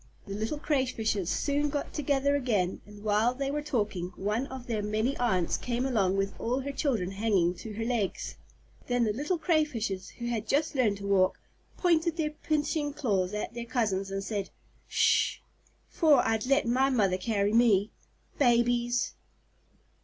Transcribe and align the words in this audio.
The 0.25 0.33
little 0.33 0.57
Crayfishes 0.57 1.27
soon 1.29 1.69
got 1.69 1.93
together 1.93 2.35
again, 2.35 2.81
and 2.87 3.03
while 3.03 3.35
they 3.35 3.51
were 3.51 3.61
talking, 3.61 4.11
one 4.15 4.47
of 4.47 4.65
their 4.65 4.81
many 4.81 5.15
aunts 5.17 5.57
came 5.57 5.85
along 5.85 6.17
with 6.17 6.33
all 6.39 6.61
her 6.61 6.71
children 6.71 7.11
hanging 7.11 7.53
to 7.57 7.73
her 7.73 7.85
legs. 7.85 8.33
Then 8.87 9.03
the 9.03 9.13
little 9.13 9.37
Crayfishes 9.37 10.09
who 10.17 10.25
had 10.25 10.47
just 10.47 10.73
learned 10.73 10.97
to 10.97 11.05
walk, 11.05 11.39
pointed 11.77 12.17
their 12.17 12.31
pinching 12.31 12.93
claws 12.93 13.35
at 13.35 13.53
their 13.53 13.65
cousins, 13.65 14.09
and 14.09 14.23
said, 14.23 14.49
"Sh 14.87 15.35
h 15.35 15.35
h! 15.35 15.43
'Fore 15.87 16.25
I'd 16.27 16.47
let 16.47 16.65
my 16.65 16.89
mother 16.89 17.17
carry 17.19 17.53
me! 17.53 17.91
Babies!" 18.39 19.13